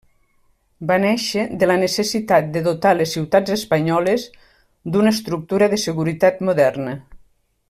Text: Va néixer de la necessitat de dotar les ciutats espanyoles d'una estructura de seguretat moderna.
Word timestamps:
Va 0.91 0.95
néixer 1.03 1.43
de 1.63 1.67
la 1.71 1.75
necessitat 1.83 2.49
de 2.57 2.63
dotar 2.69 2.93
les 2.97 3.13
ciutats 3.17 3.55
espanyoles 3.59 4.27
d'una 4.97 5.15
estructura 5.19 5.73
de 5.75 5.83
seguretat 5.89 6.47
moderna. 6.51 7.01